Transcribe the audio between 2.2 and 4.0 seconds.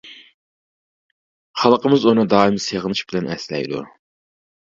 دائىم سېغىنىش بىلەن ئەسلەيدۇ.